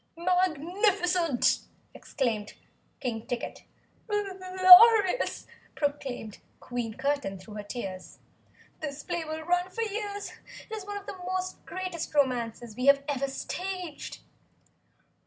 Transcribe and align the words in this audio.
"Magnificent!" 0.17 1.59
exclaimed 1.93 2.53
King 2.99 3.27
Ticket. 3.27 3.65
"Glorious!" 4.07 5.45
proclaimed 5.75 6.39
Queen 6.59 6.95
Curtain 6.95 7.37
through 7.37 7.53
her 7.53 7.61
tears. 7.63 8.17
"This 8.79 9.03
play 9.03 9.23
will 9.25 9.43
run 9.43 9.69
for 9.69 9.83
years 9.83 10.31
it 10.71 10.75
is 10.75 10.87
one 10.87 10.97
of 10.97 11.05
the 11.05 11.21
greatest 11.67 12.15
romances 12.15 12.75
we 12.75 12.87
have 12.87 13.03
ever 13.07 13.27
staged!" 13.27 14.21